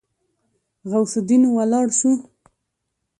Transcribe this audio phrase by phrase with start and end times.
[0.89, 2.11] غوث الدين ولاړ شو.